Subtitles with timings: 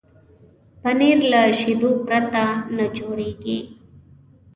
[0.81, 2.43] پنېر له شیدو پرته
[2.75, 3.59] نه جوړېږي.